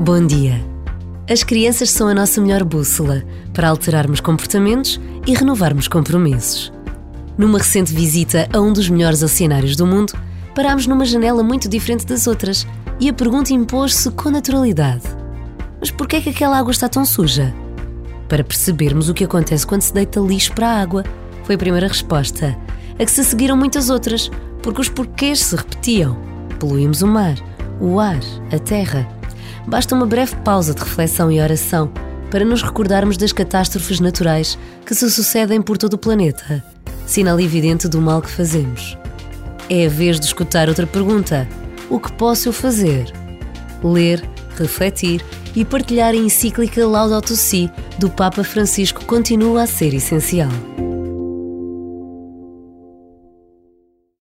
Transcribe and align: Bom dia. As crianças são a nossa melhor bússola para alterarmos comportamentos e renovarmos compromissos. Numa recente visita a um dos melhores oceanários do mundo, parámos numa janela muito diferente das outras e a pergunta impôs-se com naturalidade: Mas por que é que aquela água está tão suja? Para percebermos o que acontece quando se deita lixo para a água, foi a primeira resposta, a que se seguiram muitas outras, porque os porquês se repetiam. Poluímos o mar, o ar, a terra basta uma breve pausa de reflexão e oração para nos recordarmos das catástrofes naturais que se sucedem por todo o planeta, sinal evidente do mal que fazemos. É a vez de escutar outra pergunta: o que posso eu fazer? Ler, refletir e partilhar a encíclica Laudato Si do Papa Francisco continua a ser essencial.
Bom 0.00 0.24
dia. 0.24 0.64
As 1.28 1.42
crianças 1.42 1.90
são 1.90 2.06
a 2.06 2.14
nossa 2.14 2.40
melhor 2.40 2.62
bússola 2.62 3.24
para 3.52 3.68
alterarmos 3.68 4.20
comportamentos 4.20 5.00
e 5.26 5.34
renovarmos 5.34 5.88
compromissos. 5.88 6.72
Numa 7.36 7.58
recente 7.58 7.92
visita 7.92 8.48
a 8.52 8.60
um 8.60 8.72
dos 8.72 8.88
melhores 8.88 9.24
oceanários 9.24 9.74
do 9.74 9.84
mundo, 9.84 10.12
parámos 10.54 10.86
numa 10.86 11.04
janela 11.04 11.42
muito 11.42 11.68
diferente 11.68 12.06
das 12.06 12.28
outras 12.28 12.64
e 13.00 13.08
a 13.08 13.12
pergunta 13.12 13.52
impôs-se 13.52 14.08
com 14.12 14.30
naturalidade: 14.30 15.02
Mas 15.80 15.90
por 15.90 16.06
que 16.06 16.14
é 16.14 16.20
que 16.20 16.30
aquela 16.30 16.56
água 16.56 16.70
está 16.70 16.88
tão 16.88 17.04
suja? 17.04 17.52
Para 18.28 18.44
percebermos 18.44 19.08
o 19.08 19.14
que 19.14 19.24
acontece 19.24 19.66
quando 19.66 19.82
se 19.82 19.92
deita 19.92 20.20
lixo 20.20 20.52
para 20.52 20.68
a 20.68 20.80
água, 20.80 21.02
foi 21.42 21.56
a 21.56 21.58
primeira 21.58 21.88
resposta, 21.88 22.56
a 22.92 23.04
que 23.04 23.10
se 23.10 23.24
seguiram 23.24 23.56
muitas 23.56 23.90
outras, 23.90 24.30
porque 24.62 24.80
os 24.80 24.88
porquês 24.88 25.40
se 25.40 25.56
repetiam. 25.56 26.16
Poluímos 26.60 27.02
o 27.02 27.06
mar, 27.08 27.34
o 27.80 27.98
ar, 27.98 28.20
a 28.52 28.60
terra 28.60 29.17
basta 29.68 29.94
uma 29.94 30.06
breve 30.06 30.34
pausa 30.36 30.74
de 30.74 30.80
reflexão 30.80 31.30
e 31.30 31.40
oração 31.40 31.92
para 32.30 32.44
nos 32.44 32.62
recordarmos 32.62 33.16
das 33.16 33.32
catástrofes 33.32 34.00
naturais 34.00 34.58
que 34.84 34.94
se 34.94 35.10
sucedem 35.10 35.60
por 35.60 35.76
todo 35.76 35.94
o 35.94 35.98
planeta, 35.98 36.64
sinal 37.06 37.38
evidente 37.38 37.86
do 37.86 38.00
mal 38.00 38.22
que 38.22 38.30
fazemos. 38.30 38.96
É 39.68 39.86
a 39.86 39.88
vez 39.88 40.18
de 40.18 40.26
escutar 40.26 40.68
outra 40.68 40.86
pergunta: 40.86 41.46
o 41.90 42.00
que 42.00 42.10
posso 42.12 42.48
eu 42.48 42.52
fazer? 42.52 43.12
Ler, 43.84 44.26
refletir 44.58 45.22
e 45.54 45.64
partilhar 45.64 46.12
a 46.12 46.16
encíclica 46.16 46.86
Laudato 46.86 47.36
Si 47.36 47.70
do 47.98 48.08
Papa 48.08 48.42
Francisco 48.42 49.04
continua 49.04 49.62
a 49.62 49.66
ser 49.66 49.94
essencial. 49.94 50.50